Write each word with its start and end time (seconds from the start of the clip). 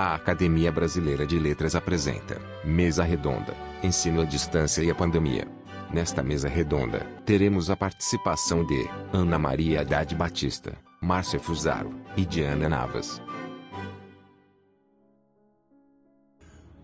A 0.00 0.14
Academia 0.14 0.70
Brasileira 0.70 1.26
de 1.26 1.40
Letras 1.40 1.74
apresenta 1.74 2.40
Mesa 2.64 3.02
Redonda, 3.02 3.52
Ensino 3.82 4.20
à 4.20 4.24
Distância 4.24 4.80
e 4.80 4.88
a 4.88 4.94
Pandemia. 4.94 5.48
Nesta 5.92 6.22
mesa 6.22 6.48
redonda, 6.48 7.00
teremos 7.26 7.68
a 7.68 7.76
participação 7.76 8.64
de 8.64 8.88
Ana 9.12 9.40
Maria 9.40 9.80
Haddad 9.80 10.14
Batista, 10.14 10.78
Márcia 11.02 11.40
Fusaro 11.40 11.92
e 12.16 12.24
Diana 12.24 12.68
Navas. 12.68 13.20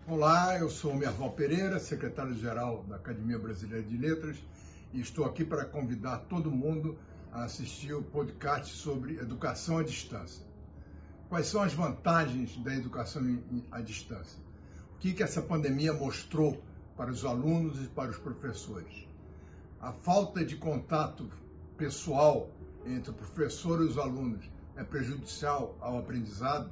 Olá, 0.08 0.58
eu 0.58 0.68
sou 0.68 0.92
Merval 0.92 1.30
Pereira, 1.34 1.78
secretário-geral 1.78 2.82
da 2.88 2.96
Academia 2.96 3.38
Brasileira 3.38 3.84
de 3.84 3.96
Letras, 3.96 4.42
e 4.92 5.00
estou 5.00 5.24
aqui 5.24 5.44
para 5.44 5.64
convidar 5.64 6.18
todo 6.28 6.50
mundo 6.50 6.98
a 7.30 7.44
assistir 7.44 7.94
o 7.94 8.02
podcast 8.02 8.74
sobre 8.74 9.18
educação 9.18 9.78
à 9.78 9.84
distância. 9.84 10.54
Quais 11.35 11.48
são 11.48 11.62
as 11.62 11.75
vantagens 11.75 12.57
da 12.59 12.73
educação 12.73 13.43
à 13.73 13.80
distância? 13.80 14.38
O 14.95 14.98
que, 15.01 15.12
que 15.12 15.20
essa 15.20 15.42
pandemia 15.42 15.92
mostrou 15.92 16.62
para 16.97 17.11
os 17.11 17.25
alunos 17.25 17.84
e 17.84 17.88
para 17.88 18.12
os 18.12 18.16
professores? 18.16 19.09
A 19.80 19.91
falta 19.91 20.45
de 20.45 20.55
contato 20.55 21.28
pessoal 21.77 22.48
entre 22.87 23.11
o 23.11 23.15
professor 23.15 23.80
e 23.80 23.84
os 23.84 23.98
alunos 23.98 24.48
é 24.77 24.84
prejudicial 24.84 25.77
ao 25.80 25.98
aprendizado? 25.98 26.70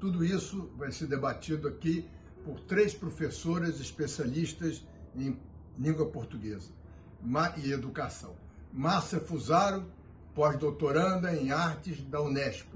Tudo 0.00 0.24
isso 0.24 0.68
vai 0.76 0.90
ser 0.90 1.06
debatido 1.06 1.68
aqui 1.68 2.04
por 2.44 2.58
três 2.62 2.92
professoras 2.94 3.78
especialistas 3.78 4.84
em 5.14 5.38
língua 5.78 6.06
portuguesa 6.06 6.72
e 7.58 7.70
educação. 7.70 8.34
Márcia 8.72 9.20
Fusaro, 9.20 9.86
pós-doutoranda 10.34 11.32
em 11.36 11.52
artes 11.52 12.02
da 12.02 12.20
Unesp, 12.20 12.66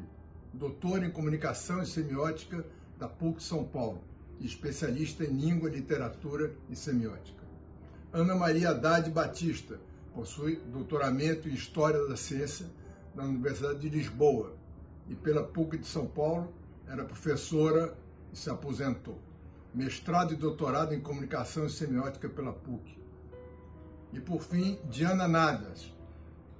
doutora 0.53 1.07
em 1.07 1.11
comunicação 1.11 1.83
e 1.83 1.87
semiótica 1.87 2.65
da 2.99 3.09
PUC 3.09 3.43
São 3.43 3.65
Paulo 3.65 4.03
e 4.41 4.47
especialista 4.47 5.25
em 5.25 5.33
língua, 5.33 5.71
literatura 5.71 6.55
e 6.69 6.77
semiótica. 6.77 7.43
Ana 8.13 8.35
Maria 8.35 8.71
Haddad 8.71 9.11
Batista 9.11 9.79
possui 10.15 10.57
doutoramento 10.57 11.49
em 11.49 11.55
História 11.55 12.07
da 12.07 12.17
Ciência 12.17 12.67
na 13.15 13.25
Universidade 13.25 13.81
de 13.81 13.89
Lisboa 13.89 14.57
e 15.09 15.15
pela 15.15 15.43
PUC 15.43 15.79
de 15.79 15.87
São 15.87 16.07
Paulo 16.07 16.53
era 16.87 17.05
professora 17.05 17.97
e 18.33 18.37
se 18.37 18.49
aposentou. 18.49 19.19
Mestrado 19.75 20.33
e 20.33 20.37
doutorado 20.37 20.95
em 20.95 21.01
Comunicação 21.01 21.67
e 21.67 21.71
Semiótica 21.71 22.29
pela 22.29 22.53
PUC. 22.53 22.99
E 24.13 24.21
por 24.21 24.41
fim, 24.41 24.79
Diana 24.91 25.29
Nadas, 25.29 25.95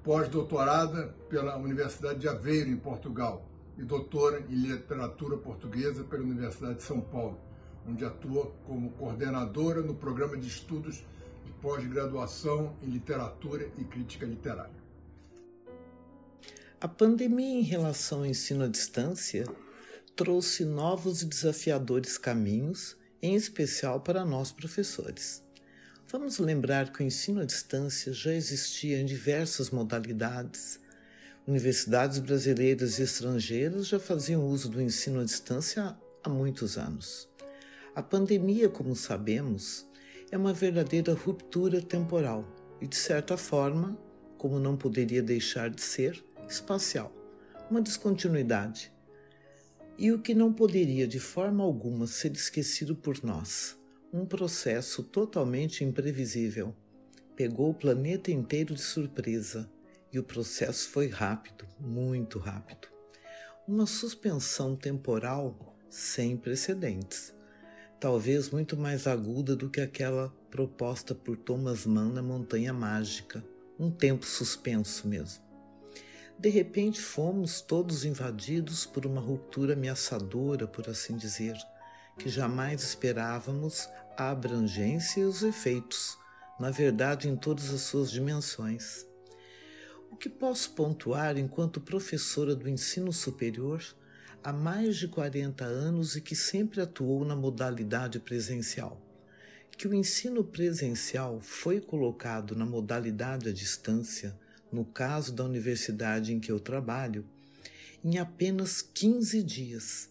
pós-doutorada 0.05 1.15
pela 1.29 1.57
Universidade 1.57 2.21
de 2.21 2.29
Aveiro, 2.29 2.71
em 2.71 2.77
Portugal, 2.77 3.48
e 3.79 3.85
doutora 3.85 4.45
em 4.51 4.55
literatura 4.55 5.37
portuguesa 5.37 6.03
pela 6.03 6.25
Universidade 6.25 6.75
de 6.75 6.83
São 6.83 7.01
Paulo, 7.01 7.41
onde 7.87 8.05
atua 8.05 8.53
como 8.67 8.91
coordenadora 8.91 9.81
no 9.81 9.95
programa 9.95 10.37
de 10.37 10.49
estudos 10.49 11.05
de 11.45 11.53
pós-graduação 11.63 12.77
em 12.83 12.91
literatura 12.91 13.71
e 13.79 13.85
crítica 13.85 14.27
literária. 14.27 14.77
A 16.81 16.89
pandemia 16.89 17.61
em 17.61 17.63
relação 17.63 18.19
ao 18.19 18.27
ensino 18.27 18.65
à 18.65 18.69
distância 18.69 19.47
trouxe 20.15 20.65
novos 20.65 21.23
e 21.23 21.27
desafiadores 21.27 22.19
caminhos, 22.19 22.97
em 23.23 23.35
especial 23.35 24.01
para 24.01 24.25
nós 24.25 24.51
professores. 24.51 25.43
Vamos 26.11 26.39
lembrar 26.39 26.93
que 26.93 27.03
o 27.03 27.07
ensino 27.07 27.41
à 27.41 27.45
distância 27.45 28.13
já 28.13 28.33
existia 28.33 29.01
em 29.01 29.05
diversas 29.05 29.71
modalidades 29.71 30.81
Universidades 31.49 32.19
brasileiras 32.19 32.99
e 32.99 33.03
estrangeiras 33.05 33.87
já 33.87 33.99
faziam 33.99 34.47
uso 34.47 34.69
do 34.69 34.83
ensino 34.83 35.19
à 35.19 35.25
distância 35.25 35.97
há 36.23 36.29
muitos 36.29 36.77
anos. 36.77 37.27
A 37.95 38.03
pandemia, 38.03 38.69
como 38.69 38.95
sabemos, 38.95 39.89
é 40.31 40.37
uma 40.37 40.53
verdadeira 40.53 41.15
ruptura 41.15 41.81
temporal 41.81 42.45
e, 42.83 42.87
de 42.87 42.97
certa 42.97 43.39
forma, 43.39 43.97
como 44.37 44.59
não 44.59 44.77
poderia 44.77 45.23
deixar 45.23 45.71
de 45.71 45.81
ser, 45.81 46.23
espacial, 46.47 47.11
uma 47.71 47.81
descontinuidade. 47.81 48.93
E 49.97 50.13
o 50.13 50.19
que 50.19 50.35
não 50.35 50.53
poderia 50.53 51.09
de 51.09 51.19
forma 51.19 51.65
alguma 51.65 52.07
ser 52.07 52.33
esquecido 52.33 52.95
por 52.95 53.25
nós, 53.25 53.75
um 54.13 54.27
processo 54.27 55.03
totalmente 55.03 55.83
imprevisível. 55.83 56.77
Pegou 57.35 57.71
o 57.71 57.75
planeta 57.75 58.31
inteiro 58.31 58.75
de 58.75 58.83
surpresa 58.83 59.67
e 60.13 60.19
o 60.19 60.25
processo 60.25 60.89
foi 60.91 61.09
rápido, 61.09 61.67
muito 61.79 62.39
rápido. 62.39 62.89
Uma 63.67 63.87
suspensão 63.87 64.75
temporal 64.75 65.77
sem 65.91 66.37
precedentes, 66.37 67.35
talvez 68.01 68.51
muito 68.51 68.77
mais 68.77 69.07
aguda 69.07 69.57
do 69.57 69.69
que 69.69 69.81
aquela 69.81 70.33
proposta 70.51 71.15
por 71.15 71.37
Thomas 71.37 71.85
Mann 71.85 72.13
na 72.13 72.23
Montanha 72.23 72.73
Mágica, 72.73 73.45
um 73.79 73.91
tempo 73.91 74.25
suspenso 74.25 75.07
mesmo. 75.07 75.43
De 76.39 76.49
repente 76.49 77.01
fomos 77.01 77.61
todos 77.61 78.05
invadidos 78.05 78.87
por 78.87 79.05
uma 79.05 79.21
ruptura 79.21 79.73
ameaçadora, 79.73 80.67
por 80.67 80.89
assim 80.89 81.17
dizer, 81.17 81.57
que 82.17 82.29
jamais 82.29 82.83
esperávamos 82.83 83.89
a 84.17 84.31
abrangência 84.31 85.21
e 85.21 85.25
os 85.25 85.43
efeitos, 85.43 86.17
na 86.59 86.71
verdade 86.71 87.29
em 87.29 87.37
todas 87.37 87.71
as 87.71 87.83
suas 87.83 88.11
dimensões. 88.11 89.08
O 90.11 90.17
que 90.17 90.29
posso 90.29 90.71
pontuar 90.73 91.37
enquanto 91.39 91.81
professora 91.81 92.57
do 92.57 92.69
ensino 92.69 93.13
superior 93.13 93.85
há 94.43 94.53
mais 94.53 94.97
de 94.97 95.07
40 95.07 95.65
anos 95.65 96.17
e 96.17 96.21
que 96.21 96.35
sempre 96.35 96.81
atuou 96.81 97.25
na 97.25 97.37
modalidade 97.37 98.19
presencial? 98.19 99.01
Que 99.77 99.87
o 99.87 99.95
ensino 99.95 100.43
presencial 100.43 101.41
foi 101.41 101.81
colocado 101.81 102.57
na 102.57 102.67
modalidade 102.67 103.49
à 103.49 103.53
distância, 103.53 104.37
no 104.73 104.85
caso 104.85 105.33
da 105.33 105.45
universidade 105.45 106.33
em 106.33 106.41
que 106.41 106.51
eu 106.51 106.59
trabalho, 106.59 107.25
em 108.03 108.19
apenas 108.19 108.83
15 108.83 109.43
dias. 109.43 110.11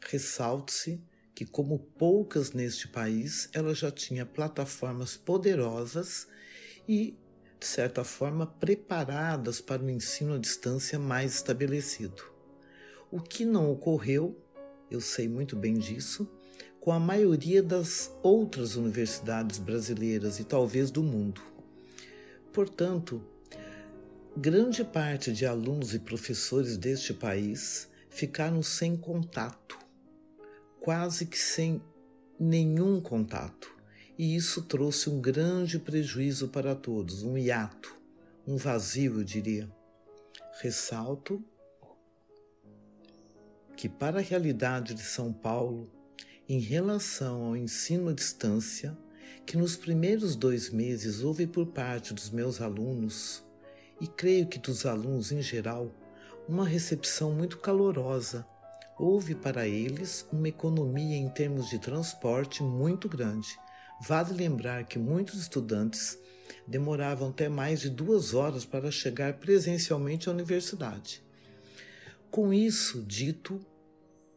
Ressalte-se 0.00 1.00
que, 1.34 1.44
como 1.44 1.78
poucas 1.78 2.52
neste 2.52 2.88
país, 2.88 3.48
ela 3.52 3.74
já 3.74 3.90
tinha 3.90 4.24
plataformas 4.24 5.16
poderosas 5.16 6.26
e 6.88 7.16
de 7.64 7.68
certa 7.68 8.04
forma, 8.04 8.46
preparadas 8.46 9.58
para 9.58 9.82
o 9.82 9.88
ensino 9.88 10.34
à 10.34 10.38
distância 10.38 10.98
mais 10.98 11.36
estabelecido. 11.36 12.22
O 13.10 13.18
que 13.18 13.42
não 13.42 13.72
ocorreu, 13.72 14.38
eu 14.90 15.00
sei 15.00 15.26
muito 15.26 15.56
bem 15.56 15.78
disso, 15.78 16.28
com 16.78 16.92
a 16.92 17.00
maioria 17.00 17.62
das 17.62 18.14
outras 18.22 18.76
universidades 18.76 19.58
brasileiras 19.58 20.38
e 20.38 20.44
talvez 20.44 20.90
do 20.90 21.02
mundo. 21.02 21.40
Portanto, 22.52 23.24
grande 24.36 24.84
parte 24.84 25.32
de 25.32 25.46
alunos 25.46 25.94
e 25.94 25.98
professores 25.98 26.76
deste 26.76 27.14
país 27.14 27.88
ficaram 28.10 28.62
sem 28.62 28.94
contato, 28.94 29.78
quase 30.82 31.24
que 31.24 31.38
sem 31.38 31.82
nenhum 32.38 33.00
contato 33.00 33.73
e 34.16 34.36
isso 34.36 34.62
trouxe 34.62 35.10
um 35.10 35.20
grande 35.20 35.78
prejuízo 35.78 36.48
para 36.48 36.74
todos, 36.74 37.24
um 37.24 37.36
hiato, 37.36 37.96
um 38.46 38.56
vazio, 38.56 39.18
eu 39.20 39.24
diria. 39.24 39.68
Ressalto 40.60 41.44
que, 43.76 43.88
para 43.88 44.20
a 44.20 44.22
realidade 44.22 44.94
de 44.94 45.02
São 45.02 45.32
Paulo, 45.32 45.90
em 46.48 46.60
relação 46.60 47.46
ao 47.46 47.56
ensino 47.56 48.10
à 48.10 48.12
distância, 48.12 48.96
que 49.44 49.56
nos 49.56 49.76
primeiros 49.76 50.36
dois 50.36 50.70
meses 50.70 51.22
houve 51.22 51.44
por 51.44 51.66
parte 51.66 52.14
dos 52.14 52.30
meus 52.30 52.60
alunos, 52.60 53.42
e 54.00 54.06
creio 54.06 54.46
que 54.46 54.60
dos 54.60 54.86
alunos 54.86 55.32
em 55.32 55.42
geral, 55.42 55.90
uma 56.48 56.64
recepção 56.64 57.32
muito 57.32 57.58
calorosa. 57.58 58.46
Houve 58.96 59.34
para 59.34 59.66
eles 59.66 60.24
uma 60.30 60.48
economia 60.48 61.16
em 61.16 61.28
termos 61.28 61.68
de 61.68 61.80
transporte 61.80 62.62
muito 62.62 63.08
grande 63.08 63.58
Vale 64.00 64.34
lembrar 64.34 64.84
que 64.84 64.98
muitos 64.98 65.40
estudantes 65.40 66.18
demoravam 66.66 67.30
até 67.30 67.48
mais 67.48 67.80
de 67.80 67.90
duas 67.90 68.34
horas 68.34 68.64
para 68.64 68.90
chegar 68.90 69.34
presencialmente 69.34 70.28
à 70.28 70.32
universidade. 70.32 71.22
Com 72.30 72.52
isso 72.52 73.02
dito 73.02 73.64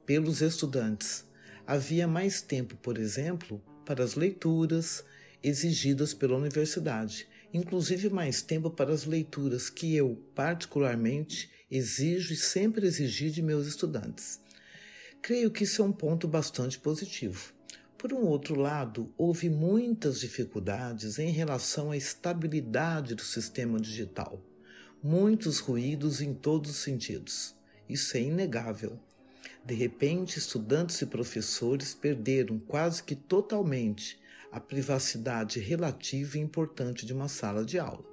pelos 0.05 0.41
estudantes, 0.41 1.25
havia 1.65 2.07
mais 2.07 2.41
tempo, 2.41 2.75
por 2.77 2.97
exemplo, 2.97 3.61
para 3.85 4.03
as 4.03 4.15
leituras 4.15 5.03
exigidas 5.43 6.13
pela 6.13 6.37
universidade, 6.37 7.27
inclusive 7.53 8.09
mais 8.09 8.41
tempo 8.41 8.69
para 8.69 8.93
as 8.93 9.05
leituras 9.05 9.69
que 9.69 9.95
eu, 9.95 10.21
particularmente, 10.35 11.49
exijo 11.69 12.33
e 12.33 12.37
sempre 12.37 12.85
exigi 12.85 13.31
de 13.31 13.41
meus 13.41 13.67
estudantes. 13.67 14.39
Creio 15.21 15.51
que 15.51 15.63
isso 15.63 15.81
é 15.81 15.85
um 15.85 15.91
ponto 15.91 16.27
bastante 16.27 16.79
positivo. 16.79 17.56
Por 18.07 18.13
um 18.13 18.25
outro 18.25 18.55
lado, 18.55 19.13
houve 19.17 19.49
muitas 19.49 20.21
dificuldades 20.21 21.19
em 21.19 21.29
relação 21.29 21.91
à 21.91 21.97
estabilidade 21.97 23.13
do 23.13 23.21
sistema 23.21 23.77
digital, 23.81 24.41
muitos 25.03 25.59
ruídos 25.59 26.21
em 26.21 26.33
todos 26.33 26.71
os 26.71 26.77
sentidos. 26.77 27.53
Isso 27.89 28.15
é 28.15 28.21
inegável. 28.21 28.97
De 29.65 29.75
repente, 29.75 30.39
estudantes 30.39 31.01
e 31.01 31.05
professores 31.05 31.93
perderam 31.93 32.57
quase 32.59 33.03
que 33.03 33.13
totalmente 33.13 34.17
a 34.53 34.59
privacidade 34.61 35.59
relativa 35.59 36.37
e 36.37 36.41
importante 36.41 37.05
de 37.05 37.11
uma 37.11 37.27
sala 37.27 37.65
de 37.65 37.77
aula. 37.77 38.05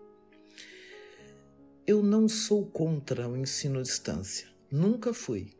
Eu 1.87 2.03
não 2.03 2.29
sou 2.29 2.67
contra 2.67 3.29
o 3.29 3.37
ensino 3.37 3.79
à 3.79 3.83
distância, 3.83 4.49
nunca 4.69 5.15
fui. 5.15 5.53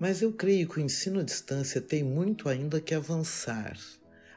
Mas 0.00 0.20
eu 0.22 0.32
creio 0.32 0.68
que 0.68 0.80
o 0.80 0.82
ensino 0.82 1.20
à 1.20 1.22
distância 1.22 1.80
tem 1.80 2.02
muito 2.02 2.48
ainda 2.48 2.80
que 2.80 2.94
avançar. 2.94 3.78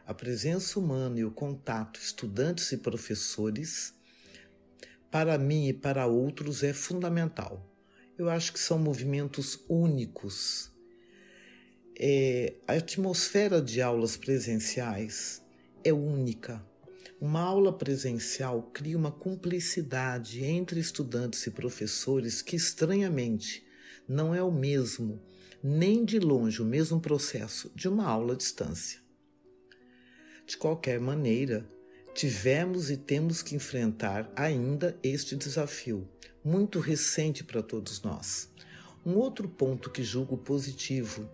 A 0.06 0.14
presença 0.14 0.78
humana 0.78 1.20
e 1.20 1.26
o 1.26 1.32
contato 1.32 2.00
estudantes 2.00 2.72
e 2.72 2.78
professores, 2.78 3.94
para 5.10 5.38
mim 5.38 5.70
e 5.70 5.74
para 5.74 6.06
outros, 6.06 6.62
é 6.62 6.74
fundamental. 6.74 7.66
Eu 8.18 8.30
acho 8.30 8.54
que 8.54 8.60
são 8.60 8.78
movimentos 8.78 9.64
únicos 9.68 10.74
é, 11.96 12.56
a 12.68 12.74
atmosfera 12.74 13.62
de 13.62 13.82
aulas 13.82 14.18
presenciais 14.18 15.42
é 15.84 15.94
única. 15.94 16.66
Uma 17.22 17.42
aula 17.42 17.72
presencial 17.72 18.64
cria 18.74 18.98
uma 18.98 19.12
cumplicidade 19.12 20.44
entre 20.44 20.80
estudantes 20.80 21.46
e 21.46 21.52
professores 21.52 22.42
que, 22.42 22.56
estranhamente, 22.56 23.64
não 24.08 24.34
é 24.34 24.42
o 24.42 24.52
mesmo, 24.52 25.22
nem 25.64 26.04
de 26.04 26.20
longe 26.20 26.62
o 26.62 26.66
mesmo 26.66 27.00
processo 27.00 27.72
de 27.74 27.88
uma 27.88 28.06
aula 28.06 28.34
à 28.34 28.36
distância. 28.36 29.00
De 30.46 30.58
qualquer 30.58 31.00
maneira, 31.00 31.66
tivemos 32.14 32.92
e 32.92 32.98
temos 32.98 33.42
que 33.42 33.56
enfrentar 33.56 34.30
ainda 34.36 35.00
este 35.02 35.36
desafio, 35.36 36.08
muito 36.44 36.80
recente 36.80 37.44
para 37.44 37.64
todos 37.64 38.02
nós. 38.02 38.50
Um 39.06 39.16
outro 39.16 39.48
ponto 39.48 39.90
que 39.90 40.04
julgo 40.04 40.38
positivo 40.38 41.30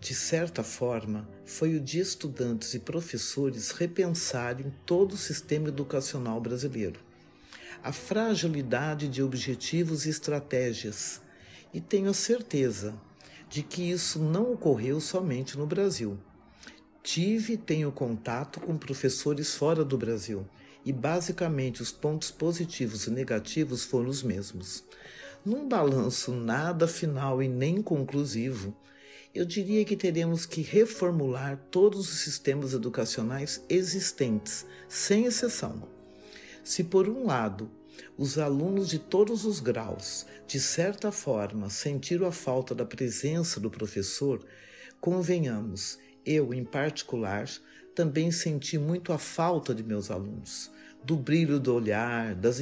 de 0.00 0.14
certa 0.14 0.62
forma, 0.62 1.28
foi 1.44 1.74
o 1.74 1.80
de 1.80 1.98
estudantes 1.98 2.74
e 2.74 2.78
professores 2.78 3.70
repensarem 3.70 4.72
todo 4.84 5.12
o 5.12 5.16
sistema 5.16 5.68
educacional 5.68 6.40
brasileiro. 6.40 7.00
A 7.82 7.92
fragilidade 7.92 9.08
de 9.08 9.22
objetivos 9.22 10.06
e 10.06 10.10
estratégias, 10.10 11.20
e 11.72 11.80
tenho 11.80 12.10
a 12.10 12.14
certeza 12.14 12.94
de 13.48 13.62
que 13.62 13.90
isso 13.90 14.18
não 14.18 14.52
ocorreu 14.52 15.00
somente 15.00 15.56
no 15.56 15.66
Brasil. 15.66 16.18
Tive 17.02 17.52
e 17.52 17.56
tenho 17.56 17.92
contato 17.92 18.60
com 18.60 18.76
professores 18.76 19.54
fora 19.54 19.84
do 19.84 19.96
Brasil, 19.96 20.44
e 20.84 20.92
basicamente 20.92 21.82
os 21.82 21.92
pontos 21.92 22.30
positivos 22.30 23.06
e 23.06 23.10
negativos 23.10 23.84
foram 23.84 24.08
os 24.08 24.22
mesmos. 24.22 24.84
Num 25.44 25.68
balanço 25.68 26.32
nada 26.32 26.88
final 26.88 27.40
e 27.42 27.48
nem 27.48 27.80
conclusivo, 27.80 28.76
eu 29.32 29.44
diria 29.44 29.84
que 29.84 29.96
teremos 29.96 30.46
que 30.46 30.62
reformular 30.62 31.60
todos 31.70 32.10
os 32.10 32.20
sistemas 32.20 32.72
educacionais 32.72 33.62
existentes, 33.68 34.66
sem 34.88 35.26
exceção. 35.26 35.82
Se, 36.64 36.82
por 36.82 37.08
um 37.08 37.26
lado, 37.26 37.70
os 38.16 38.38
alunos 38.38 38.88
de 38.88 38.98
todos 38.98 39.44
os 39.44 39.60
graus, 39.60 40.26
de 40.46 40.58
certa 40.60 41.12
forma, 41.12 41.70
sentiram 41.70 42.26
a 42.26 42.32
falta 42.32 42.74
da 42.74 42.84
presença 42.84 43.60
do 43.60 43.70
professor, 43.70 44.44
convenhamos, 45.00 45.98
eu, 46.24 46.52
em 46.52 46.64
particular, 46.64 47.48
também 47.94 48.30
senti 48.30 48.78
muito 48.78 49.12
a 49.12 49.18
falta 49.18 49.74
de 49.74 49.82
meus 49.82 50.10
alunos, 50.10 50.70
do 51.04 51.16
brilho 51.16 51.58
do 51.58 51.74
olhar, 51.74 52.34
das, 52.34 52.60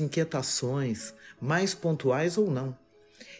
inquietações, 0.00 1.14
mais 1.40 1.74
pontuais 1.74 2.38
ou 2.38 2.50
não 2.50 2.76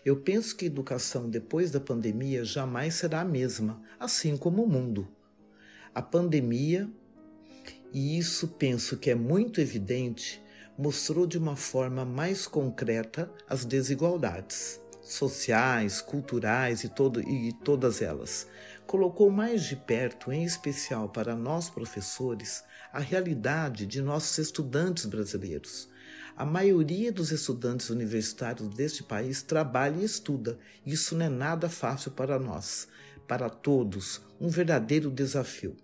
eu 0.05 0.17
penso 0.17 0.57
que 0.57 0.65
a 0.65 0.69
educação 0.69 1.29
depois 1.29 1.71
da 1.71 1.81
pandemia 1.81 2.45
jamais 2.45 2.95
será 2.95 3.21
a 3.21 3.25
mesma, 3.25 3.83
assim 3.99 4.37
como 4.37 4.65
o 4.65 4.69
mundo. 4.69 5.09
A 5.95 6.01
pandemia, 6.01 6.89
e 7.93 8.17
isso 8.19 8.49
penso 8.49 8.97
que 8.97 9.11
é 9.11 9.15
muito 9.15 9.61
evidente, 9.61 10.41
mostrou 10.81 11.27
de 11.27 11.37
uma 11.37 11.57
forma 11.57 12.07
mais 12.07 12.47
concreta 12.47 13.31
as 13.47 13.67
desigualdades 13.67 14.81
sociais, 15.03 16.01
culturais 16.01 16.85
e, 16.85 16.89
todo, 16.89 17.21
e 17.21 17.53
todas 17.53 18.01
elas. 18.01 18.47
Colocou 18.87 19.29
mais 19.29 19.65
de 19.65 19.77
perto, 19.77 20.33
em 20.33 20.43
especial 20.43 21.11
para 21.11 21.37
nós 21.37 21.69
professores, 21.69 22.65
a 22.93 22.99
realidade 22.99 23.85
de 23.85 24.01
nossos 24.01 24.39
estudantes 24.39 25.05
brasileiros 25.05 25.91
a 26.41 26.45
maioria 26.47 27.13
dos 27.13 27.33
estudantes 27.33 27.91
universitários 27.91 28.71
deste 28.71 29.03
país 29.03 29.43
trabalha 29.43 30.01
e 30.01 30.05
estuda. 30.07 30.59
Isso 30.87 31.15
não 31.15 31.27
é 31.27 31.29
nada 31.29 31.69
fácil 31.69 32.13
para 32.13 32.39
nós, 32.39 32.89
para 33.29 33.51
todos, 33.51 34.23
um 34.41 34.49
verdadeiro 34.49 35.11
desafio. 35.11 35.77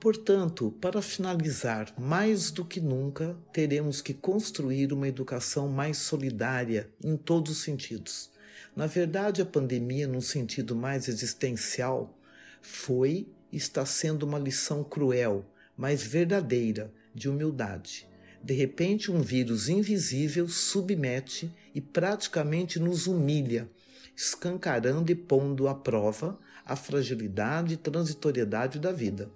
Portanto, 0.00 0.74
para 0.80 1.02
finalizar, 1.02 1.92
mais 1.98 2.50
do 2.50 2.64
que 2.64 2.80
nunca, 2.80 3.36
teremos 3.52 4.00
que 4.00 4.14
construir 4.14 4.94
uma 4.94 5.06
educação 5.06 5.68
mais 5.68 5.98
solidária 5.98 6.88
em 7.04 7.18
todos 7.18 7.52
os 7.52 7.62
sentidos. 7.62 8.30
Na 8.74 8.86
verdade, 8.86 9.42
a 9.42 9.44
pandemia, 9.44 10.08
num 10.08 10.22
sentido 10.22 10.74
mais 10.74 11.06
existencial, 11.06 12.18
foi 12.62 13.28
e 13.52 13.58
está 13.58 13.84
sendo 13.84 14.22
uma 14.22 14.38
lição 14.38 14.82
cruel, 14.82 15.44
mas 15.76 16.02
verdadeira, 16.02 16.90
de 17.14 17.28
humildade. 17.28 18.08
De 18.42 18.54
repente, 18.54 19.10
um 19.10 19.20
vírus 19.20 19.68
invisível 19.68 20.48
submete 20.48 21.54
e 21.74 21.80
praticamente 21.80 22.78
nos 22.78 23.06
humilha, 23.06 23.68
escancarando 24.16 25.12
e 25.12 25.14
pondo 25.14 25.68
à 25.68 25.74
prova 25.74 26.38
a 26.64 26.74
fragilidade 26.74 27.74
e 27.74 27.76
transitoriedade 27.76 28.78
da 28.78 28.92
vida. 28.92 29.30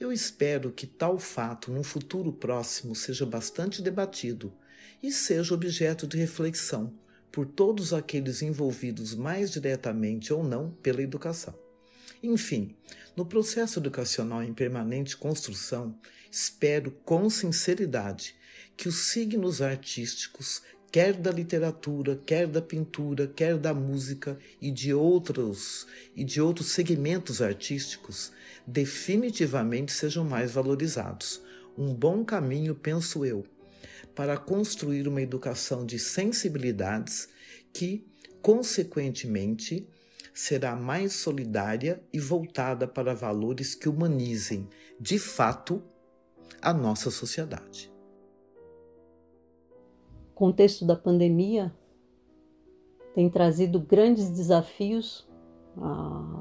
Eu 0.00 0.12
espero 0.12 0.70
que 0.70 0.86
tal 0.86 1.18
fato, 1.18 1.72
num 1.72 1.82
futuro 1.82 2.32
próximo, 2.32 2.94
seja 2.94 3.26
bastante 3.26 3.82
debatido 3.82 4.52
e 5.02 5.10
seja 5.10 5.54
objeto 5.54 6.06
de 6.06 6.16
reflexão 6.16 6.94
por 7.32 7.46
todos 7.46 7.92
aqueles 7.92 8.40
envolvidos 8.40 9.14
mais 9.14 9.50
diretamente 9.50 10.32
ou 10.32 10.44
não 10.44 10.70
pela 10.70 11.02
educação. 11.02 11.52
Enfim, 12.22 12.76
no 13.16 13.26
processo 13.26 13.80
educacional 13.80 14.42
em 14.42 14.54
permanente 14.54 15.16
construção, 15.16 15.98
espero 16.30 16.92
com 17.04 17.28
sinceridade 17.28 18.36
que 18.76 18.88
os 18.88 19.08
signos 19.08 19.60
artísticos, 19.60 20.62
quer 20.90 21.14
da 21.14 21.30
literatura, 21.30 22.20
quer 22.24 22.46
da 22.46 22.62
pintura, 22.62 23.26
quer 23.26 23.58
da 23.58 23.74
música 23.74 24.38
e 24.60 24.70
de 24.70 24.92
outros 24.94 25.86
e 26.16 26.24
de 26.24 26.40
outros 26.40 26.68
segmentos 26.68 27.42
artísticos, 27.42 28.32
definitivamente 28.66 29.92
sejam 29.92 30.24
mais 30.24 30.52
valorizados. 30.52 31.42
Um 31.76 31.94
bom 31.94 32.24
caminho, 32.24 32.74
penso 32.74 33.24
eu, 33.24 33.44
para 34.14 34.36
construir 34.36 35.06
uma 35.06 35.22
educação 35.22 35.84
de 35.84 35.98
sensibilidades 35.98 37.28
que, 37.72 38.06
consequentemente, 38.42 39.86
será 40.34 40.74
mais 40.74 41.14
solidária 41.14 42.02
e 42.12 42.18
voltada 42.18 42.86
para 42.86 43.14
valores 43.14 43.74
que 43.74 43.88
humanizem, 43.88 44.68
de 44.98 45.18
fato, 45.18 45.82
a 46.60 46.72
nossa 46.72 47.10
sociedade. 47.10 47.97
Contexto 50.38 50.84
da 50.84 50.94
pandemia 50.94 51.74
tem 53.12 53.28
trazido 53.28 53.80
grandes 53.80 54.30
desafios 54.30 55.26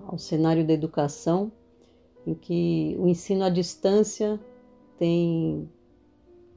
ao 0.07 0.19
cenário 0.19 0.63
da 0.63 0.71
educação, 0.71 1.51
em 2.23 2.35
que 2.35 2.95
o 2.99 3.07
ensino 3.07 3.43
à 3.43 3.49
distância 3.49 4.39
tem 4.99 5.67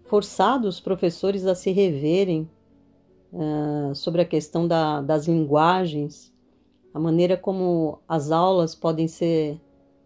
forçado 0.03 0.69
os 0.69 0.81
professores 0.81 1.47
a 1.47 1.55
se 1.55 1.71
reverem 1.71 2.47
uh, 3.33 3.95
sobre 3.95 4.21
a 4.21 4.27
questão 4.27 4.69
da, 4.69 5.01
das 5.01 5.27
linguagens 5.27 6.31
a 6.93 7.01
maneira 7.01 7.39
como 7.39 8.01
as 8.07 8.31
aulas 8.31 8.75
podem 8.75 9.09
ser 9.09 9.59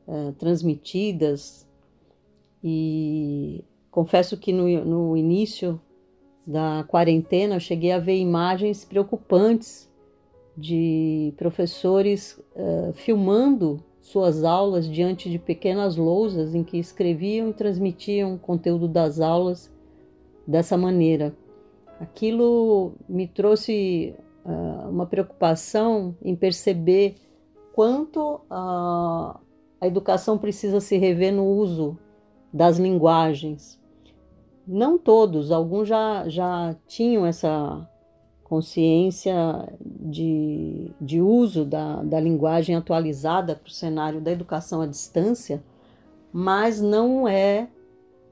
é, 0.06 0.30
transmitidas. 0.38 1.68
E 2.62 3.64
confesso 3.90 4.36
que 4.36 4.52
no, 4.52 4.84
no 4.84 5.16
início 5.16 5.80
da 6.46 6.84
quarentena 6.88 7.56
eu 7.56 7.60
cheguei 7.60 7.92
a 7.92 7.98
ver 7.98 8.16
imagens 8.18 8.84
preocupantes 8.84 9.90
de 10.56 11.32
professores 11.36 12.40
uh, 12.54 12.92
filmando 12.92 13.82
suas 14.00 14.44
aulas 14.44 14.88
diante 14.88 15.30
de 15.30 15.38
pequenas 15.38 15.96
lousas 15.96 16.54
em 16.54 16.62
que 16.62 16.78
escreviam 16.78 17.48
e 17.48 17.54
transmitiam 17.54 18.34
o 18.34 18.38
conteúdo 18.38 18.86
das 18.86 19.18
aulas 19.18 19.72
dessa 20.46 20.76
maneira. 20.76 21.34
Aquilo 21.98 22.92
me 23.08 23.26
trouxe 23.26 24.14
uh, 24.44 24.88
uma 24.90 25.06
preocupação 25.06 26.14
em 26.22 26.36
perceber 26.36 27.14
quanto 27.72 28.40
a, 28.50 29.40
a 29.80 29.86
educação 29.86 30.36
precisa 30.36 30.80
se 30.80 30.98
rever 30.98 31.32
no 31.32 31.46
uso 31.46 31.98
das 32.52 32.78
linguagens. 32.78 33.80
Não 34.66 34.98
todos, 34.98 35.50
alguns 35.50 35.88
já, 35.88 36.28
já 36.28 36.74
tinham 36.86 37.26
essa, 37.26 37.86
consciência 38.44 39.68
de, 39.80 40.92
de 41.00 41.20
uso 41.20 41.64
da, 41.64 42.02
da 42.02 42.20
linguagem 42.20 42.76
atualizada 42.76 43.56
para 43.56 43.68
o 43.68 43.72
cenário 43.72 44.20
da 44.20 44.30
educação 44.30 44.80
à 44.80 44.86
distância, 44.86 45.60
mas 46.32 46.80
não 46.80 47.26
é, 47.26 47.68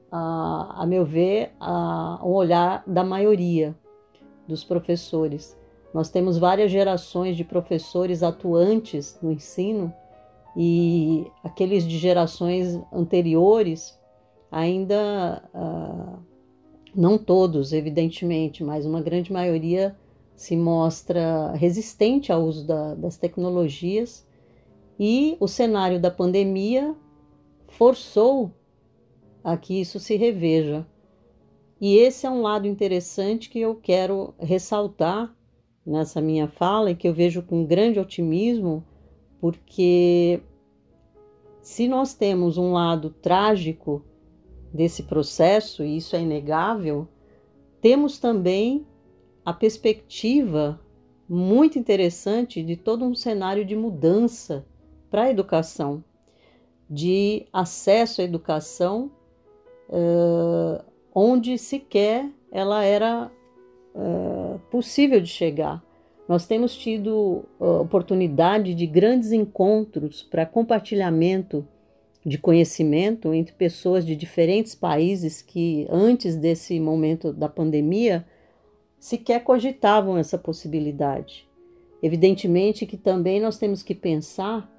a, 0.09 0.83
a 0.83 0.85
meu 0.85 1.03
ver, 1.03 1.51
a, 1.59 2.21
um 2.23 2.31
olhar 2.31 2.83
da 2.85 3.03
maioria 3.03 3.75
dos 4.47 4.63
professores. 4.63 5.57
Nós 5.93 6.09
temos 6.09 6.37
várias 6.37 6.71
gerações 6.71 7.35
de 7.35 7.43
professores 7.43 8.23
atuantes 8.23 9.19
no 9.21 9.31
ensino 9.31 9.93
e 10.55 11.27
aqueles 11.43 11.85
de 11.85 11.97
gerações 11.97 12.79
anteriores 12.93 13.99
ainda, 14.53 15.43
uh, 15.51 16.19
não 16.95 17.17
todos, 17.17 17.73
evidentemente, 17.73 18.63
mas 18.63 18.85
uma 18.85 19.01
grande 19.01 19.33
maioria 19.33 19.97
se 20.35 20.55
mostra 20.55 21.51
resistente 21.53 22.31
ao 22.31 22.43
uso 22.43 22.65
da, 22.65 22.93
das 22.93 23.17
tecnologias 23.17 24.25
e 24.99 25.35
o 25.39 25.47
cenário 25.47 25.99
da 25.99 26.11
pandemia 26.11 26.95
forçou 27.67 28.51
a 29.43 29.57
que 29.57 29.81
isso 29.81 29.99
se 29.99 30.15
reveja. 30.15 30.85
E 31.81 31.97
esse 31.97 32.27
é 32.27 32.29
um 32.29 32.41
lado 32.41 32.67
interessante 32.67 33.49
que 33.49 33.59
eu 33.59 33.75
quero 33.75 34.35
ressaltar 34.37 35.35
nessa 35.85 36.21
minha 36.21 36.47
fala 36.47 36.91
e 36.91 36.95
que 36.95 37.07
eu 37.07 37.13
vejo 37.13 37.41
com 37.41 37.65
grande 37.65 37.99
otimismo, 37.99 38.85
porque 39.41 40.41
se 41.59 41.87
nós 41.87 42.13
temos 42.13 42.57
um 42.57 42.71
lado 42.71 43.09
trágico 43.09 44.03
desse 44.73 45.03
processo, 45.03 45.83
e 45.83 45.97
isso 45.97 46.15
é 46.15 46.21
inegável, 46.21 47.07
temos 47.79 48.17
também 48.17 48.87
a 49.45 49.53
perspectiva 49.53 50.79
muito 51.29 51.77
interessante 51.77 52.63
de 52.63 52.75
todo 52.75 53.05
um 53.05 53.13
cenário 53.13 53.63
de 53.65 53.75
mudança 53.75 54.65
para 55.09 55.23
a 55.23 55.29
educação, 55.29 56.03
de 56.89 57.45
acesso 57.53 58.21
à 58.21 58.23
educação, 58.23 59.11
uh, 59.89 60.83
onde 61.13 61.57
sequer 61.57 62.29
ela 62.51 62.83
era 62.83 63.31
uh, 63.93 64.59
possível 64.71 65.21
de 65.21 65.29
chegar. 65.29 65.83
Nós 66.27 66.47
temos 66.47 66.75
tido 66.75 67.43
uh, 67.59 67.81
oportunidade 67.81 68.73
de 68.73 68.87
grandes 68.87 69.31
encontros 69.31 70.23
para 70.23 70.45
compartilhamento 70.45 71.67
de 72.25 72.37
conhecimento 72.37 73.33
entre 73.33 73.53
pessoas 73.53 74.05
de 74.05 74.15
diferentes 74.15 74.73
países 74.73 75.41
que, 75.41 75.85
antes 75.89 76.35
desse 76.35 76.79
momento 76.79 77.33
da 77.33 77.49
pandemia, 77.49 78.25
sequer 78.97 79.43
cogitavam 79.43 80.17
essa 80.17 80.37
possibilidade. 80.37 81.47
Evidentemente 82.01 82.85
que 82.85 82.97
também 82.97 83.41
nós 83.41 83.57
temos 83.57 83.83
que 83.83 83.93
pensar 83.93 84.69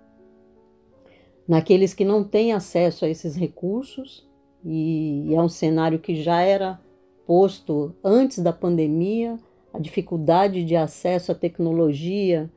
naqueles 1.47 1.93
que 1.93 2.05
não 2.05 2.25
têm 2.25 2.53
acesso 2.53 3.05
a 3.05 3.09
esses 3.09 3.37
recursos, 3.37 4.27
e 4.65 5.35
é 5.35 5.41
um 5.41 5.49
cenário 5.49 5.99
que 5.99 6.17
já 6.23 6.41
era 6.41 6.81
posto 7.27 7.95
antes 8.03 8.39
da 8.39 8.53
pandemia, 8.53 9.39
a 9.73 9.79
dificuldade 9.79 10.65
de 10.65 10.75
acesso 10.75 11.33
à 11.33 11.35
tecnologia, 11.35 12.51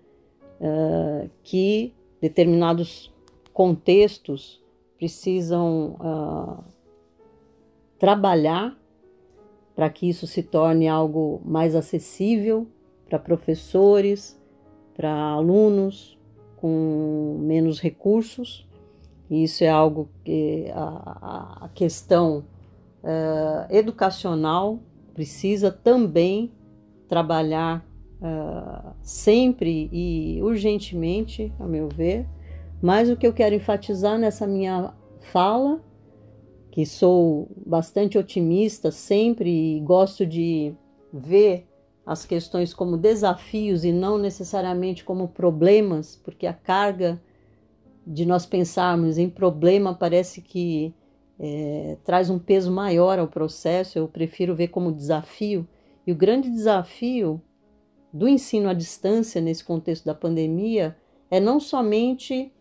uh, 0.61 1.29
que 1.43 1.93
determinados 2.21 3.13
contextos 3.51 4.61
precisam 4.97 5.95
uh, 5.99 6.63
trabalhar 7.99 8.77
para 9.75 9.89
que 9.89 10.09
isso 10.09 10.25
se 10.25 10.41
torne 10.41 10.87
algo 10.87 11.41
mais 11.45 11.75
acessível 11.75 12.67
para 13.07 13.19
professores, 13.19 14.39
para 14.95 15.11
alunos 15.13 16.17
com 16.57 17.37
menos 17.39 17.79
recursos. 17.79 18.67
E 19.29 19.43
isso 19.43 19.63
é 19.63 19.69
algo 19.69 20.09
que 20.23 20.71
a, 20.73 21.65
a 21.65 21.69
questão 21.69 22.43
uh, 23.03 23.73
educacional 23.73 24.79
precisa 25.13 25.71
também 25.71 26.51
trabalhar 27.07 27.85
uh, 28.21 28.93
sempre 29.01 29.89
e 29.91 30.39
urgentemente, 30.41 31.53
a 31.59 31.65
meu 31.65 31.87
ver. 31.87 32.25
Mas 32.81 33.09
o 33.09 33.17
que 33.17 33.25
eu 33.25 33.33
quero 33.33 33.55
enfatizar 33.55 34.19
nessa 34.19 34.45
minha 34.45 34.93
fala 35.21 35.81
que 36.71 36.85
sou 36.85 37.49
bastante 37.65 38.17
otimista 38.17 38.91
sempre 38.91 39.49
e 39.49 39.79
gosto 39.79 40.25
de 40.25 40.75
ver 41.11 41.67
as 42.05 42.23
questões 42.25 42.73
como 42.73 42.95
desafios 42.95 43.83
e 43.83 43.91
não 43.91 44.17
necessariamente 44.17 45.03
como 45.03 45.27
problemas, 45.27 46.15
porque 46.15 46.45
a 46.45 46.53
carga 46.53 47.19
de 48.05 48.25
nós 48.25 48.45
pensarmos 48.45 49.17
em 49.17 49.29
problema 49.29 49.93
parece 49.93 50.41
que 50.41 50.93
é, 51.39 51.97
traz 52.03 52.29
um 52.29 52.39
peso 52.39 52.71
maior 52.71 53.19
ao 53.19 53.27
processo. 53.27 53.97
Eu 53.97 54.07
prefiro 54.07 54.55
ver 54.55 54.69
como 54.69 54.91
desafio. 54.91 55.67
E 56.05 56.11
o 56.11 56.15
grande 56.15 56.49
desafio 56.49 57.41
do 58.13 58.27
ensino 58.27 58.69
à 58.69 58.73
distância 58.73 59.41
nesse 59.41 59.63
contexto 59.63 60.05
da 60.05 60.15
pandemia 60.15 60.95
é 61.29 61.39
não 61.39 61.59
somente 61.59 62.53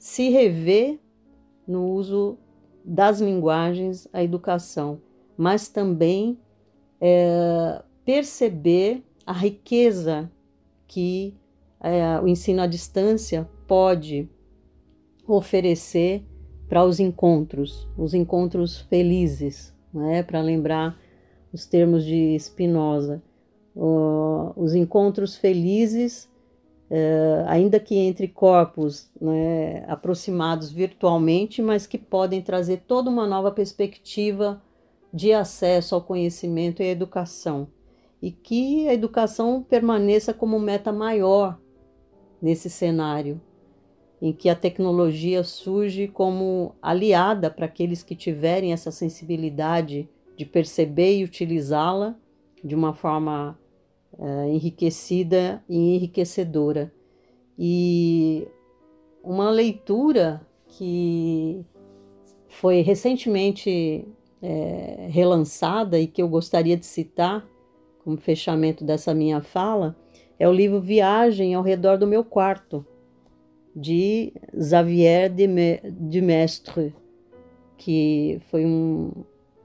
se 0.00 0.30
rever 0.30 0.98
no 1.68 1.92
uso 1.92 2.38
das 2.82 3.20
linguagens 3.20 4.08
à 4.14 4.24
educação, 4.24 4.98
mas 5.36 5.68
também 5.68 6.38
é, 6.98 7.82
perceber 8.02 9.04
a 9.26 9.32
riqueza 9.34 10.32
que 10.88 11.34
é, 11.78 12.18
o 12.18 12.26
ensino 12.26 12.62
à 12.62 12.66
distância 12.66 13.46
pode 13.68 14.26
oferecer 15.28 16.24
para 16.66 16.82
os 16.82 16.98
encontros, 16.98 17.86
os 17.96 18.14
encontros 18.14 18.78
felizes, 18.78 19.74
né? 19.92 20.22
para 20.22 20.40
lembrar 20.40 20.98
os 21.52 21.66
termos 21.66 22.06
de 22.06 22.38
Spinoza. 22.38 23.22
Uh, 23.76 24.52
os 24.56 24.74
encontros 24.74 25.36
felizes 25.36 26.29
Uh, 26.90 27.46
ainda 27.46 27.78
que 27.78 27.94
entre 27.94 28.26
corpos 28.26 29.08
né, 29.20 29.84
aproximados 29.86 30.72
virtualmente, 30.72 31.62
mas 31.62 31.86
que 31.86 31.96
podem 31.96 32.42
trazer 32.42 32.78
toda 32.78 33.08
uma 33.08 33.28
nova 33.28 33.52
perspectiva 33.52 34.60
de 35.14 35.32
acesso 35.32 35.94
ao 35.94 36.02
conhecimento 36.02 36.82
e 36.82 36.86
à 36.86 36.88
educação, 36.88 37.68
e 38.20 38.32
que 38.32 38.88
a 38.88 38.94
educação 38.94 39.62
permaneça 39.62 40.34
como 40.34 40.58
meta 40.58 40.92
maior 40.92 41.60
nesse 42.42 42.68
cenário, 42.68 43.40
em 44.20 44.32
que 44.32 44.48
a 44.48 44.56
tecnologia 44.56 45.44
surge 45.44 46.08
como 46.08 46.74
aliada 46.82 47.50
para 47.50 47.66
aqueles 47.66 48.02
que 48.02 48.16
tiverem 48.16 48.72
essa 48.72 48.90
sensibilidade 48.90 50.08
de 50.36 50.44
perceber 50.44 51.18
e 51.18 51.24
utilizá-la 51.24 52.16
de 52.64 52.74
uma 52.74 52.92
forma 52.92 53.59
uh, 54.20 54.48
enriquecida 54.48 55.64
e 55.68 55.96
enriquecedora. 55.96 56.92
E 57.58 58.46
uma 59.24 59.50
leitura 59.50 60.46
que 60.68 61.64
foi 62.48 62.82
recentemente 62.82 64.06
é, 64.42 65.08
relançada 65.10 65.98
e 65.98 66.06
que 66.06 66.22
eu 66.22 66.28
gostaria 66.28 66.76
de 66.76 66.86
citar 66.86 67.46
como 68.02 68.16
fechamento 68.16 68.84
dessa 68.84 69.12
minha 69.12 69.40
fala 69.40 69.96
é 70.38 70.48
o 70.48 70.52
livro 70.52 70.80
Viagem 70.80 71.54
ao 71.54 71.62
Redor 71.62 71.98
do 71.98 72.06
Meu 72.06 72.24
Quarto, 72.24 72.84
de 73.76 74.32
Xavier 74.58 75.30
de 75.30 76.20
Mestre, 76.20 76.94
que 77.76 78.40
foi 78.50 78.64
um, 78.64 79.12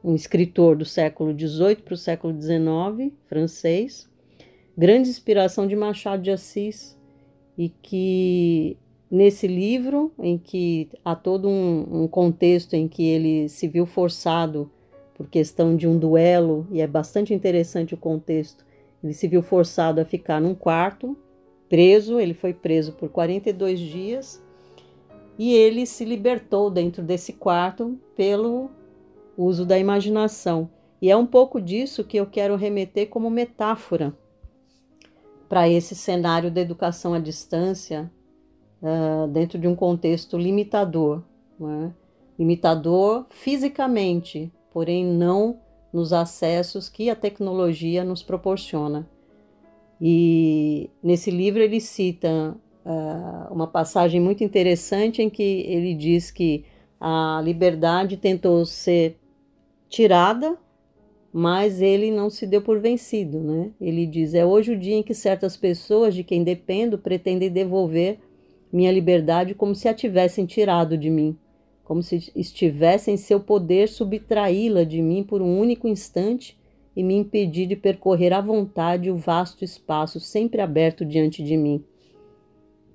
um 0.03 0.13
escritor 0.13 0.75
do 0.75 0.85
século 0.85 1.33
XVIII 1.37 1.77
para 1.77 1.93
o 1.93 1.97
século 1.97 2.33
XIX, 2.39 3.13
francês, 3.23 4.09
grande 4.77 5.09
inspiração 5.09 5.67
de 5.67 5.75
Machado 5.75 6.21
de 6.21 6.31
Assis 6.31 6.97
e 7.57 7.69
que 7.69 8.77
nesse 9.09 9.47
livro, 9.47 10.11
em 10.19 10.37
que 10.37 10.89
há 11.03 11.15
todo 11.15 11.47
um, 11.47 12.03
um, 12.03 12.07
contexto 12.07 12.73
em 12.73 12.87
que 12.87 13.05
ele 13.05 13.47
se 13.47 13.67
viu 13.67 13.85
forçado 13.85 14.69
por 15.13 15.29
questão 15.29 15.75
de 15.75 15.87
um 15.87 15.97
duelo, 15.97 16.67
e 16.69 16.81
é 16.81 16.87
bastante 16.87 17.33
interessante 17.33 17.93
o 17.93 17.97
contexto, 17.97 18.65
ele 19.01 19.13
se 19.13 19.27
viu 19.27 19.41
forçado 19.41 20.01
a 20.01 20.05
ficar 20.05 20.41
num 20.41 20.53
quarto, 20.53 21.15
preso, 21.69 22.19
ele 22.19 22.33
foi 22.33 22.53
preso 22.53 22.91
por 22.91 23.07
42 23.07 23.79
dias, 23.79 24.43
e 25.39 25.53
ele 25.53 25.85
se 25.85 26.03
libertou 26.03 26.69
dentro 26.69 27.01
desse 27.01 27.31
quarto 27.31 27.97
pelo 28.15 28.69
uso 29.37 29.65
da 29.65 29.79
imaginação. 29.79 30.69
E 31.01 31.09
é 31.09 31.15
um 31.15 31.25
pouco 31.25 31.61
disso 31.61 32.03
que 32.03 32.17
eu 32.17 32.25
quero 32.25 32.55
remeter 32.55 33.07
como 33.07 33.29
metáfora 33.29 34.13
para 35.47 35.69
esse 35.69 35.95
cenário 35.95 36.51
da 36.51 36.61
educação 36.61 37.13
à 37.13 37.19
distância 37.19 38.11
uh, 38.81 39.27
dentro 39.27 39.59
de 39.59 39.67
um 39.67 39.75
contexto 39.75 40.37
limitador, 40.37 41.23
é? 41.61 41.91
limitador 42.37 43.25
fisicamente, 43.29 44.51
porém 44.71 45.05
não 45.05 45.59
nos 45.93 46.11
acessos 46.11 46.89
que 46.89 47.09
a 47.09 47.15
tecnologia 47.15 48.03
nos 48.03 48.21
proporciona. 48.21 49.09
E 50.01 50.89
nesse 51.01 51.31
livro 51.31 51.61
ele 51.61 51.79
cita 51.79 52.55
uh, 52.85 53.53
uma 53.53 53.67
passagem 53.67 54.19
muito 54.19 54.43
interessante 54.43 55.21
em 55.21 55.29
que 55.29 55.41
ele 55.41 55.93
diz 55.93 56.31
que 56.31 56.65
a 56.99 57.41
liberdade 57.43 58.17
tentou 58.17 58.65
ser 58.65 59.17
tirada, 59.87 60.57
mas 61.37 61.81
ele 61.81 62.11
não 62.11 62.29
se 62.29 62.47
deu 62.47 62.61
por 62.61 62.79
vencido, 62.79 63.41
né? 63.41 63.69
Ele 63.81 64.05
diz: 64.05 64.33
é 64.33 64.45
hoje 64.45 64.71
o 64.71 64.79
dia 64.79 64.95
em 64.95 65.03
que 65.03 65.13
certas 65.13 65.57
pessoas 65.57 66.15
de 66.15 66.23
quem 66.23 66.45
dependo 66.45 66.97
pretendem 66.97 67.51
devolver 67.51 68.19
minha 68.71 68.89
liberdade 68.89 69.53
como 69.53 69.75
se 69.75 69.89
a 69.89 69.93
tivessem 69.93 70.45
tirado 70.45 70.97
de 70.97 71.09
mim, 71.09 71.37
como 71.83 72.01
se 72.01 72.31
estivessem 72.33 73.15
em 73.15 73.17
seu 73.17 73.37
poder 73.37 73.89
subtraí-la 73.89 74.85
de 74.85 75.01
mim 75.01 75.23
por 75.23 75.41
um 75.41 75.59
único 75.59 75.89
instante 75.89 76.57
e 76.95 77.03
me 77.03 77.15
impedir 77.15 77.67
de 77.67 77.75
percorrer 77.75 78.31
à 78.31 78.39
vontade 78.39 79.11
o 79.11 79.17
vasto 79.17 79.65
espaço 79.65 80.21
sempre 80.21 80.61
aberto 80.61 81.03
diante 81.03 81.43
de 81.43 81.57
mim. 81.57 81.83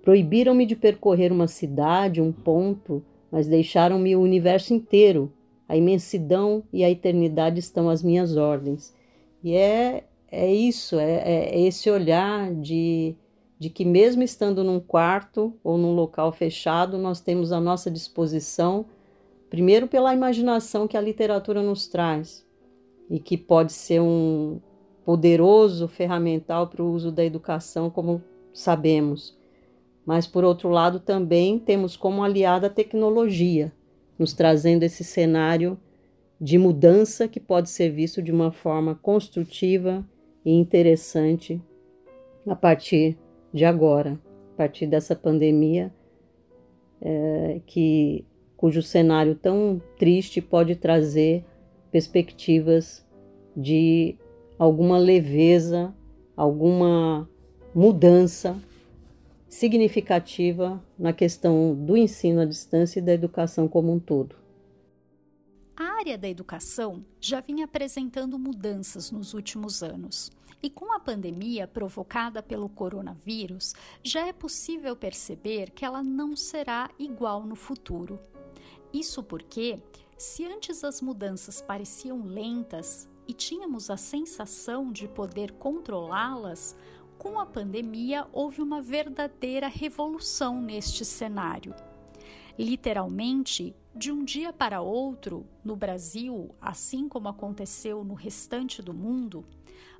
Proibiram-me 0.02 0.64
de 0.64 0.76
percorrer 0.76 1.30
uma 1.30 1.46
cidade, 1.46 2.22
um 2.22 2.32
ponto, 2.32 3.04
mas 3.30 3.46
deixaram-me 3.46 4.16
o 4.16 4.22
universo 4.22 4.72
inteiro. 4.72 5.30
A 5.70 5.76
imensidão 5.76 6.64
e 6.72 6.82
a 6.82 6.90
eternidade 6.90 7.60
estão 7.60 7.88
às 7.88 8.02
minhas 8.02 8.36
ordens. 8.36 8.92
E 9.40 9.54
é, 9.54 10.02
é 10.28 10.52
isso, 10.52 10.98
é, 10.98 11.12
é, 11.12 11.54
é 11.54 11.60
esse 11.60 11.88
olhar 11.88 12.52
de, 12.52 13.14
de 13.56 13.70
que, 13.70 13.84
mesmo 13.84 14.20
estando 14.20 14.64
num 14.64 14.80
quarto 14.80 15.54
ou 15.62 15.78
num 15.78 15.94
local 15.94 16.32
fechado, 16.32 16.98
nós 16.98 17.20
temos 17.20 17.52
à 17.52 17.60
nossa 17.60 17.88
disposição, 17.88 18.84
primeiro 19.48 19.86
pela 19.86 20.12
imaginação 20.12 20.88
que 20.88 20.96
a 20.96 21.00
literatura 21.00 21.62
nos 21.62 21.86
traz, 21.86 22.44
e 23.08 23.20
que 23.20 23.38
pode 23.38 23.72
ser 23.72 24.00
um 24.00 24.58
poderoso 25.04 25.86
ferramental 25.86 26.66
para 26.66 26.82
o 26.82 26.92
uso 26.92 27.12
da 27.12 27.24
educação, 27.24 27.88
como 27.88 28.20
sabemos. 28.52 29.38
Mas, 30.04 30.26
por 30.26 30.42
outro 30.42 30.68
lado, 30.68 30.98
também 30.98 31.60
temos 31.60 31.96
como 31.96 32.24
aliada 32.24 32.66
a 32.66 32.70
tecnologia, 32.70 33.72
nos 34.20 34.34
trazendo 34.34 34.82
esse 34.82 35.02
cenário 35.02 35.80
de 36.38 36.58
mudança 36.58 37.26
que 37.26 37.40
pode 37.40 37.70
ser 37.70 37.88
visto 37.88 38.20
de 38.20 38.30
uma 38.30 38.52
forma 38.52 38.94
construtiva 38.94 40.06
e 40.44 40.52
interessante 40.52 41.58
a 42.46 42.54
partir 42.54 43.16
de 43.50 43.64
agora, 43.64 44.20
a 44.52 44.56
partir 44.58 44.86
dessa 44.86 45.16
pandemia, 45.16 45.90
é, 47.00 47.62
que 47.64 48.26
cujo 48.58 48.82
cenário 48.82 49.34
tão 49.34 49.80
triste 49.98 50.42
pode 50.42 50.76
trazer 50.76 51.42
perspectivas 51.90 53.02
de 53.56 54.18
alguma 54.58 54.98
leveza, 54.98 55.94
alguma 56.36 57.26
mudança 57.74 58.54
significativa 59.50 60.82
na 60.96 61.12
questão 61.12 61.74
do 61.74 61.96
ensino 61.96 62.40
à 62.40 62.44
distância 62.44 63.00
e 63.00 63.02
da 63.02 63.12
educação 63.12 63.66
como 63.66 63.92
um 63.92 63.98
todo. 63.98 64.36
A 65.76 65.98
área 65.98 66.16
da 66.16 66.28
educação 66.28 67.04
já 67.20 67.40
vinha 67.40 67.64
apresentando 67.64 68.38
mudanças 68.38 69.10
nos 69.10 69.34
últimos 69.34 69.82
anos. 69.82 70.30
E 70.62 70.70
com 70.70 70.92
a 70.92 71.00
pandemia 71.00 71.66
provocada 71.66 72.42
pelo 72.42 72.68
coronavírus, 72.68 73.72
já 74.04 74.26
é 74.26 74.32
possível 74.32 74.94
perceber 74.94 75.70
que 75.70 75.84
ela 75.84 76.02
não 76.02 76.36
será 76.36 76.88
igual 76.98 77.44
no 77.44 77.56
futuro. 77.56 78.20
Isso 78.92 79.22
porque 79.22 79.82
se 80.16 80.44
antes 80.44 80.84
as 80.84 81.00
mudanças 81.00 81.60
pareciam 81.60 82.22
lentas 82.22 83.08
e 83.26 83.32
tínhamos 83.32 83.90
a 83.90 83.96
sensação 83.96 84.92
de 84.92 85.08
poder 85.08 85.52
controlá-las, 85.52 86.76
com 87.20 87.38
a 87.38 87.44
pandemia 87.44 88.26
houve 88.32 88.62
uma 88.62 88.80
verdadeira 88.80 89.68
revolução 89.68 90.58
neste 90.58 91.04
cenário. 91.04 91.74
Literalmente, 92.58 93.76
de 93.94 94.10
um 94.10 94.24
dia 94.24 94.54
para 94.54 94.80
outro, 94.80 95.46
no 95.62 95.76
Brasil, 95.76 96.54
assim 96.58 97.10
como 97.10 97.28
aconteceu 97.28 98.02
no 98.02 98.14
restante 98.14 98.80
do 98.80 98.94
mundo, 98.94 99.44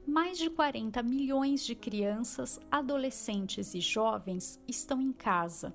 mais 0.06 0.38
de 0.38 0.48
40 0.48 1.02
milhões 1.02 1.62
de 1.62 1.74
crianças, 1.74 2.58
adolescentes 2.70 3.74
e 3.74 3.80
jovens 3.82 4.58
estão 4.66 4.98
em 4.98 5.12
casa 5.12 5.74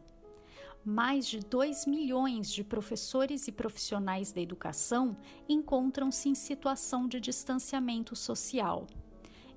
mais 0.83 1.25
de 1.25 1.39
2 1.39 1.87
milhões 1.87 2.51
de 2.51 2.63
professores 2.63 3.47
e 3.47 3.51
profissionais 3.51 4.31
da 4.31 4.39
educação 4.39 5.17
encontram-se 5.49 6.29
em 6.29 6.35
situação 6.35 7.07
de 7.07 7.19
distanciamento 7.19 8.15
social. 8.15 8.85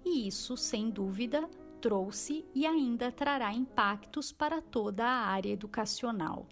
E 0.03 0.27
isso, 0.27 0.57
sem 0.57 0.88
dúvida, 0.88 1.46
trouxe 1.80 2.44
e 2.54 2.66
ainda 2.66 3.10
trará 3.10 3.52
impactos 3.52 4.32
para 4.32 4.60
toda 4.60 5.04
a 5.04 5.26
área 5.26 5.50
educacional. 5.50 6.46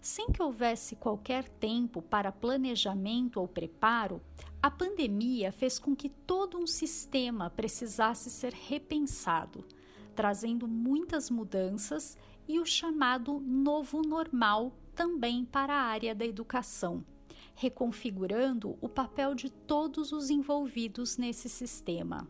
Sem 0.00 0.26
que 0.26 0.42
houvesse 0.42 0.96
qualquer 0.96 1.48
tempo 1.48 2.02
para 2.02 2.30
planejamento 2.30 3.40
ou 3.40 3.48
preparo, 3.48 4.20
a 4.62 4.70
pandemia 4.70 5.50
fez 5.50 5.78
com 5.78 5.96
que 5.96 6.08
todo 6.08 6.58
um 6.58 6.66
sistema 6.66 7.48
precisasse 7.50 8.30
ser 8.30 8.52
repensado, 8.52 9.64
trazendo 10.14 10.68
muitas 10.68 11.30
mudanças 11.30 12.16
e 12.46 12.60
o 12.60 12.66
chamado 12.66 13.40
novo 13.40 14.02
normal 14.02 14.72
também 14.94 15.44
para 15.44 15.74
a 15.74 15.84
área 15.84 16.14
da 16.14 16.24
educação, 16.24 17.04
reconfigurando 17.54 18.76
o 18.80 18.88
papel 18.88 19.34
de 19.34 19.50
todos 19.50 20.12
os 20.12 20.30
envolvidos 20.30 21.16
nesse 21.16 21.48
sistema. 21.48 22.28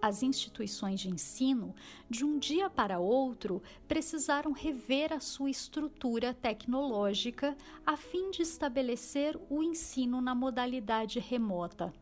As 0.00 0.22
instituições 0.22 1.00
de 1.00 1.08
ensino, 1.08 1.74
de 2.08 2.24
um 2.24 2.38
dia 2.38 2.70
para 2.70 3.00
outro, 3.00 3.60
precisaram 3.88 4.52
rever 4.52 5.12
a 5.12 5.18
sua 5.18 5.50
estrutura 5.50 6.32
tecnológica 6.32 7.56
a 7.84 7.96
fim 7.96 8.30
de 8.30 8.42
estabelecer 8.42 9.38
o 9.50 9.60
ensino 9.60 10.20
na 10.20 10.36
modalidade 10.36 11.18
remota. 11.18 11.92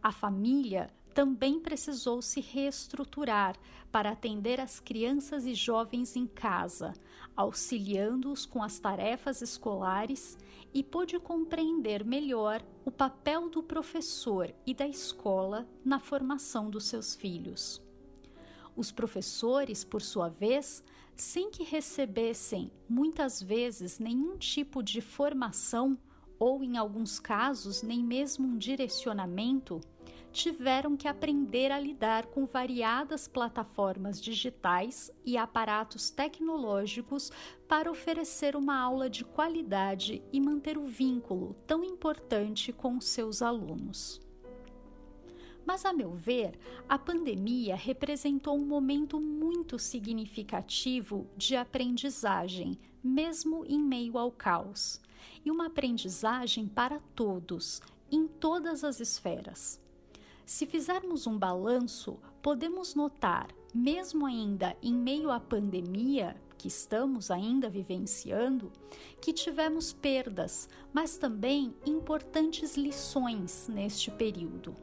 A 0.00 0.12
família 0.12 0.88
também 1.12 1.58
precisou 1.58 2.22
se 2.22 2.40
reestruturar 2.40 3.56
para 3.90 4.10
atender 4.10 4.60
as 4.60 4.78
crianças 4.78 5.44
e 5.44 5.52
jovens 5.52 6.14
em 6.14 6.26
casa, 6.26 6.94
auxiliando-os 7.40 8.44
com 8.44 8.62
as 8.62 8.78
tarefas 8.78 9.40
escolares 9.40 10.36
e 10.74 10.82
pôde 10.82 11.18
compreender 11.18 12.04
melhor 12.04 12.62
o 12.84 12.90
papel 12.90 13.48
do 13.48 13.62
professor 13.62 14.54
e 14.66 14.74
da 14.74 14.86
escola 14.86 15.66
na 15.82 15.98
formação 15.98 16.68
dos 16.68 16.84
seus 16.84 17.14
filhos. 17.14 17.82
Os 18.76 18.92
professores, 18.92 19.82
por 19.82 20.02
sua 20.02 20.28
vez, 20.28 20.84
sem 21.16 21.50
que 21.50 21.64
recebessem 21.64 22.70
muitas 22.86 23.42
vezes 23.42 23.98
nenhum 23.98 24.36
tipo 24.36 24.82
de 24.82 25.00
formação 25.00 25.98
ou, 26.38 26.62
em 26.62 26.76
alguns 26.76 27.18
casos, 27.18 27.82
nem 27.82 28.04
mesmo 28.04 28.46
um 28.46 28.58
direcionamento, 28.58 29.80
tiveram 30.32 30.96
que 30.96 31.08
aprender 31.08 31.72
a 31.72 31.78
lidar 31.78 32.26
com 32.26 32.46
variadas 32.46 33.26
plataformas 33.26 34.20
digitais 34.20 35.10
e 35.24 35.36
aparatos 35.36 36.10
tecnológicos 36.10 37.30
para 37.66 37.90
oferecer 37.90 38.56
uma 38.56 38.78
aula 38.78 39.10
de 39.10 39.24
qualidade 39.24 40.22
e 40.32 40.40
manter 40.40 40.78
o 40.78 40.86
vínculo 40.86 41.54
tão 41.66 41.84
importante 41.84 42.72
com 42.72 43.00
seus 43.00 43.42
alunos. 43.42 44.20
Mas, 45.66 45.84
a 45.84 45.92
meu 45.92 46.12
ver, 46.12 46.58
a 46.88 46.98
pandemia 46.98 47.76
representou 47.76 48.56
um 48.56 48.64
momento 48.64 49.20
muito 49.20 49.78
significativo 49.78 51.28
de 51.36 51.54
aprendizagem, 51.54 52.78
mesmo 53.02 53.64
em 53.66 53.78
meio 53.78 54.18
ao 54.18 54.32
caos, 54.32 55.00
e 55.44 55.50
uma 55.50 55.66
aprendizagem 55.66 56.66
para 56.66 56.98
todos, 57.14 57.80
em 58.10 58.26
todas 58.26 58.82
as 58.82 59.00
esferas. 59.00 59.80
Se 60.50 60.66
fizermos 60.66 61.28
um 61.28 61.38
balanço, 61.38 62.18
podemos 62.42 62.96
notar, 62.96 63.54
mesmo 63.72 64.26
ainda 64.26 64.76
em 64.82 64.92
meio 64.92 65.30
à 65.30 65.38
pandemia 65.38 66.34
que 66.58 66.66
estamos 66.66 67.30
ainda 67.30 67.70
vivenciando, 67.70 68.72
que 69.20 69.32
tivemos 69.32 69.92
perdas, 69.92 70.68
mas 70.92 71.16
também 71.16 71.72
importantes 71.86 72.76
lições 72.76 73.68
neste 73.68 74.10
período. 74.10 74.74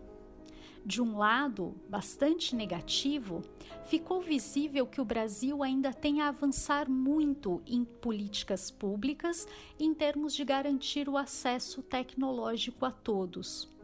De 0.86 1.02
um 1.02 1.18
lado, 1.18 1.76
bastante 1.90 2.56
negativo, 2.56 3.42
ficou 3.88 4.22
visível 4.22 4.88
que 4.88 5.02
o 5.02 5.06
Brasil 5.06 5.62
ainda 5.62 5.92
tem 5.92 6.22
a 6.22 6.30
avançar 6.30 6.90
muito 6.90 7.62
em 7.68 7.84
políticas 7.84 8.72
públicas 8.72 9.46
em 9.78 9.94
termos 9.94 10.34
de 10.34 10.46
garantir 10.46 11.10
o 11.10 11.18
acesso 11.18 11.84
tecnológico 11.84 12.86
a 12.86 12.92
todos 12.92 13.76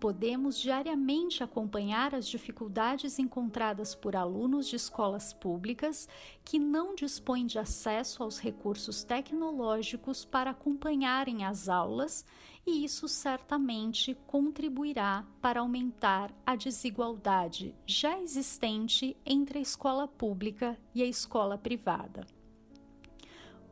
Podemos 0.00 0.56
diariamente 0.56 1.42
acompanhar 1.42 2.14
as 2.14 2.28
dificuldades 2.28 3.18
encontradas 3.18 3.96
por 3.96 4.14
alunos 4.14 4.68
de 4.68 4.76
escolas 4.76 5.32
públicas 5.32 6.08
que 6.44 6.56
não 6.56 6.94
dispõem 6.94 7.46
de 7.46 7.58
acesso 7.58 8.22
aos 8.22 8.38
recursos 8.38 9.02
tecnológicos 9.02 10.24
para 10.24 10.50
acompanharem 10.50 11.44
as 11.44 11.68
aulas, 11.68 12.24
e 12.64 12.84
isso 12.84 13.08
certamente 13.08 14.16
contribuirá 14.24 15.26
para 15.40 15.60
aumentar 15.60 16.32
a 16.46 16.54
desigualdade 16.54 17.74
já 17.84 18.20
existente 18.20 19.16
entre 19.26 19.58
a 19.58 19.62
escola 19.62 20.06
pública 20.06 20.78
e 20.94 21.02
a 21.02 21.06
escola 21.06 21.58
privada. 21.58 22.24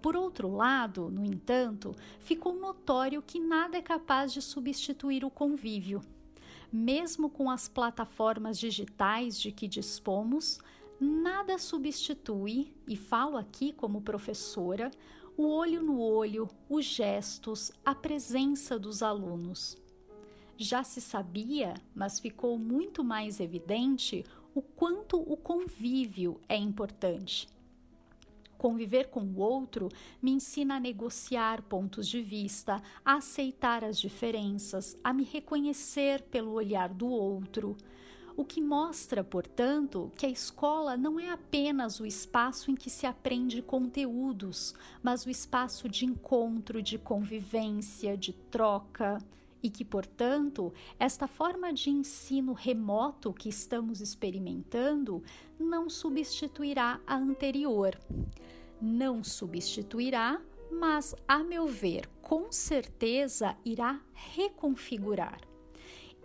Por 0.03 0.17
outro 0.17 0.53
lado, 0.53 1.09
no 1.09 1.25
entanto, 1.25 1.95
ficou 2.19 2.55
notório 2.55 3.23
que 3.23 3.39
nada 3.39 3.77
é 3.77 3.83
capaz 3.83 4.33
de 4.33 4.43
substituir 4.43 5.25
o 5.25 5.31
convívio. 5.31 6.01
Mesmo 6.73 7.31
com 7.31 7.51
as 7.51 7.69
plataformas 7.69 8.59
digitais 8.59 9.41
de 9.41 9.53
que 9.53 9.69
dispomos, 9.69 10.59
nada 11.01 11.59
substitui, 11.59 12.73
e 12.87 12.97
falo 12.97 13.37
aqui 13.37 13.73
como 13.73 14.03
professora, 14.03 14.91
o 15.37 15.47
olho 15.49 15.83
no 15.83 16.01
olho, 16.01 16.49
os 16.69 16.85
gestos, 16.85 17.71
a 17.85 17.95
presença 17.95 18.79
dos 18.79 19.03
alunos. 19.03 19.77
Já 20.57 20.83
se 20.83 21.01
sabia, 21.01 21.75
mas 21.95 22.19
ficou 22.19 22.59
muito 22.59 23.05
mais 23.05 23.41
evidente 23.41 24.25
o 24.55 24.63
quanto 24.63 25.21
o 25.21 25.37
convívio 25.37 26.41
é 26.49 26.57
importante. 26.57 27.47
Conviver 28.59 29.09
com 29.09 29.21
o 29.21 29.39
outro 29.39 29.89
me 30.21 30.33
ensina 30.33 30.77
a 30.77 30.81
negociar 30.81 31.63
pontos 31.63 32.09
de 32.09 32.23
vista, 32.23 32.83
a 33.05 33.15
aceitar 33.15 33.85
as 33.85 34.01
diferenças, 34.01 34.99
a 35.03 35.13
me 35.13 35.25
reconhecer 35.25 36.23
pelo 36.23 36.53
olhar 36.53 36.89
do 36.89 37.07
outro. 37.07 37.77
O 38.37 38.45
que 38.45 38.61
mostra, 38.61 39.25
portanto, 39.25 40.13
que 40.15 40.27
a 40.27 40.29
escola 40.29 40.97
não 40.97 41.19
é 41.19 41.31
apenas 41.31 42.01
o 42.01 42.07
espaço 42.07 42.71
em 42.71 42.75
que 42.75 42.91
se 42.91 43.07
aprende 43.07 43.63
conteúdos, 43.63 44.75
mas 45.03 45.25
o 45.25 45.31
espaço 45.31 45.89
de 45.89 46.05
encontro, 46.05 46.83
de 46.83 46.99
convivência, 46.99 48.17
de 48.17 48.35
troca 48.35 49.19
e 49.67 49.71
que, 49.71 49.85
portanto, 49.85 50.73
esta 50.97 51.27
forma 51.27 51.73
de 51.73 51.91
ensino 51.91 52.53
remoto 52.53 53.33
que 53.33 53.49
estamos 53.49 54.01
experimentando 54.01 55.25
não 55.59 55.91
substituirá 55.91 57.01
a 57.05 57.17
anterior. 57.17 57.99
Não 58.81 59.25
substituirá, 59.25 60.41
mas, 60.71 61.17
a 61.27 61.43
meu 61.43 61.67
ver, 61.67 62.09
com 62.23 62.53
certeza 62.53 63.57
irá 63.65 64.01
reconfigurar. 64.15 65.41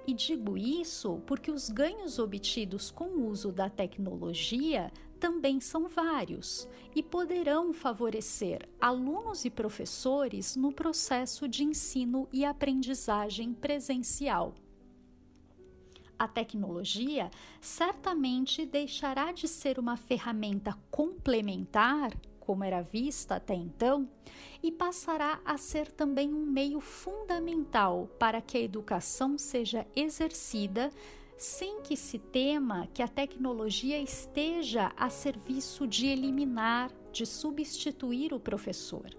E 0.06 0.14
digo 0.14 0.56
isso 0.56 1.20
porque 1.26 1.50
os 1.50 1.68
ganhos 1.68 2.20
obtidos 2.20 2.92
com 2.92 3.06
o 3.06 3.28
uso 3.28 3.52
da 3.52 3.72
tecnologia 3.72 4.94
também 5.22 5.62
são 5.62 5.88
vários 5.88 6.68
e 6.96 7.04
poderão 7.04 7.72
favorecer 7.72 8.68
alunos 8.82 9.46
e 9.46 9.52
professores 9.52 10.56
no 10.56 10.74
processo 10.74 11.48
de 11.48 11.64
ensino 11.64 12.28
e 12.34 12.44
aprendizagem 12.44 13.54
presencial. 13.54 14.56
A 16.18 16.28
tecnologia 16.28 17.30
certamente 17.62 18.66
deixará 18.66 19.32
de 19.32 19.48
ser 19.48 19.78
uma 19.78 19.96
ferramenta 19.96 20.76
complementar 20.90 22.12
como 22.40 22.64
era 22.64 22.82
vista 22.82 23.36
até 23.36 23.54
então, 23.54 24.10
e 24.62 24.72
passará 24.72 25.40
a 25.46 25.58
ser 25.58 25.92
também 25.92 26.34
um 26.34 26.46
meio 26.46 26.82
fundamental 26.82 28.10
para 28.20 28.42
que 28.42 28.58
a 28.58 28.62
educação 28.62 29.38
seja 29.38 29.88
exercida 29.96 30.92
sem 31.42 31.82
que 31.82 31.98
se 31.98 32.20
tema 32.20 32.88
que 32.94 33.02
a 33.02 33.08
tecnologia 33.08 34.00
esteja 34.00 34.94
a 34.96 35.10
serviço 35.10 35.88
de 35.88 36.06
eliminar, 36.06 36.92
de 37.12 37.26
substituir 37.26 38.32
o 38.32 38.40
professor. 38.40 39.10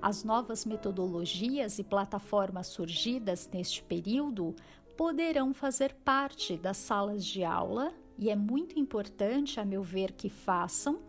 As 0.00 0.24
novas 0.24 0.64
metodologias 0.64 1.78
e 1.78 1.84
plataformas 1.84 2.68
surgidas 2.68 3.46
neste 3.52 3.82
período 3.82 4.56
poderão 4.96 5.52
fazer 5.52 5.92
parte 5.92 6.56
das 6.56 6.78
salas 6.78 7.22
de 7.22 7.44
aula 7.44 7.92
e 8.18 8.30
é 8.30 8.36
muito 8.36 8.78
importante, 8.78 9.58
a 9.58 9.64
meu 9.64 9.82
ver, 9.82 10.12
que 10.12 10.28
façam, 10.28 11.00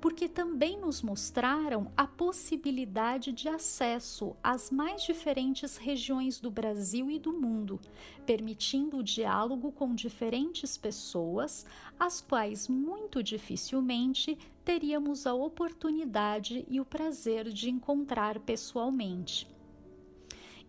porque 0.00 0.28
também 0.28 0.78
nos 0.80 1.02
mostraram 1.02 1.90
a 1.96 2.06
possibilidade 2.06 3.32
de 3.32 3.48
acesso 3.48 4.36
às 4.42 4.70
mais 4.70 5.02
diferentes 5.02 5.76
regiões 5.76 6.40
do 6.40 6.50
Brasil 6.50 7.10
e 7.10 7.18
do 7.18 7.32
mundo, 7.32 7.80
permitindo 8.24 8.98
o 8.98 9.02
diálogo 9.02 9.72
com 9.72 9.94
diferentes 9.94 10.76
pessoas, 10.76 11.66
as 11.98 12.20
quais 12.20 12.68
muito 12.68 13.22
dificilmente 13.22 14.38
teríamos 14.64 15.26
a 15.26 15.34
oportunidade 15.34 16.64
e 16.68 16.80
o 16.80 16.84
prazer 16.84 17.48
de 17.48 17.70
encontrar 17.70 18.38
pessoalmente. 18.40 19.48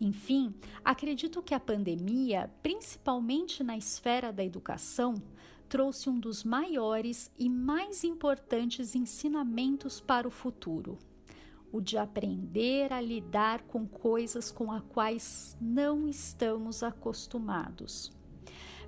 Enfim, 0.02 0.54
acredito 0.84 1.42
que 1.42 1.54
a 1.54 1.60
pandemia, 1.60 2.52
principalmente 2.62 3.64
na 3.64 3.78
esfera 3.78 4.34
da 4.34 4.44
educação, 4.44 5.16
trouxe 5.70 6.10
um 6.10 6.20
dos 6.20 6.44
maiores 6.44 7.32
e 7.38 7.50
mais 7.50 8.04
importantes 8.04 8.96
ensinamentos 8.96 10.00
para 10.00 10.28
o 10.28 10.32
futuro: 10.32 10.98
o 11.72 11.82
de 11.82 11.98
aprender 11.98 12.92
a 12.94 13.02
lidar 13.02 13.64
com 13.64 13.88
coisas 13.88 14.52
com 14.52 14.72
as 14.72 14.84
quais 14.90 15.58
não 15.60 16.08
estamos 16.08 16.84
acostumados. 16.84 18.12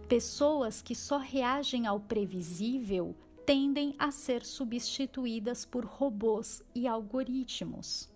Pessoas 0.07 0.81
que 0.81 0.93
só 0.93 1.17
reagem 1.17 1.87
ao 1.87 1.99
previsível 1.99 3.15
tendem 3.45 3.95
a 3.97 4.11
ser 4.11 4.45
substituídas 4.45 5.65
por 5.65 5.85
robôs 5.85 6.63
e 6.73 6.87
algoritmos 6.87 8.13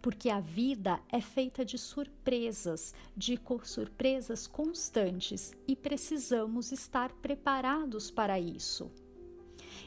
porque 0.00 0.30
a 0.30 0.40
vida 0.40 1.00
é 1.08 1.20
feita 1.20 1.64
de 1.64 1.76
surpresas, 1.76 2.94
de 3.16 3.38
surpresas 3.64 4.46
constantes 4.46 5.52
e 5.66 5.74
precisamos 5.74 6.72
estar 6.72 7.12
preparados 7.14 8.10
para 8.10 8.38
isso. 8.38 8.90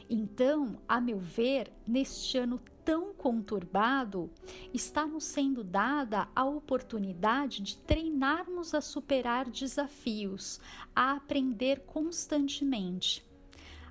Então, 0.08 0.78
a 0.86 1.00
meu 1.00 1.18
ver, 1.18 1.72
neste 1.86 2.36
ano 2.36 2.60
tão 2.84 3.14
conturbado, 3.14 4.30
está 4.74 5.06
nos 5.06 5.24
sendo 5.24 5.62
dada 5.62 6.28
a 6.34 6.44
oportunidade 6.44 7.62
de 7.62 7.76
treinarmos 7.78 8.74
a 8.74 8.80
superar 8.80 9.48
desafios, 9.48 10.60
a 10.94 11.12
aprender 11.12 11.80
constantemente. 11.86 13.24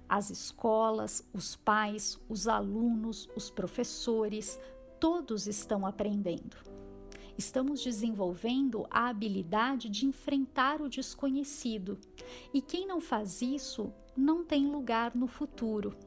As 0.08 0.30
escolas, 0.30 1.26
os 1.34 1.56
pais, 1.56 2.20
os 2.28 2.48
alunos, 2.48 3.30
os 3.36 3.50
professores, 3.50 4.60
todos 5.02 5.48
estão 5.48 5.84
aprendendo. 5.84 6.56
Estamos 7.36 7.84
desenvolvendo 7.84 8.86
a 8.88 9.10
habilidade 9.10 9.90
de 9.90 10.06
enfrentar 10.06 10.80
o 10.80 10.88
desconhecido, 10.88 11.98
e 12.54 12.62
quem 12.62 12.86
não 12.86 13.02
faz 13.02 13.42
isso 13.42 13.92
não 14.16 14.46
tem 14.46 14.68
lugar 14.68 15.16
no 15.16 15.26
futuro. 15.26 15.98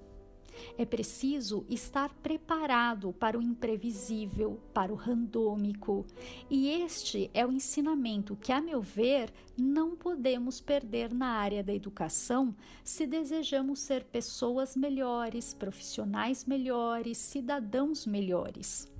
É 0.76 0.84
preciso 0.84 1.64
estar 1.68 2.12
preparado 2.14 3.12
para 3.12 3.38
o 3.38 3.42
imprevisível, 3.42 4.60
para 4.72 4.92
o 4.92 4.96
randômico, 4.96 6.04
e 6.50 6.68
este 6.68 7.30
é 7.32 7.46
o 7.46 7.52
ensinamento 7.52 8.36
que, 8.36 8.52
a 8.52 8.60
meu 8.60 8.80
ver, 8.80 9.32
não 9.56 9.96
podemos 9.96 10.60
perder 10.60 11.12
na 11.12 11.28
área 11.28 11.62
da 11.62 11.74
educação 11.74 12.54
se 12.82 13.06
desejamos 13.06 13.80
ser 13.80 14.04
pessoas 14.04 14.76
melhores, 14.76 15.54
profissionais 15.54 16.44
melhores, 16.44 17.18
cidadãos 17.18 18.06
melhores. 18.06 18.90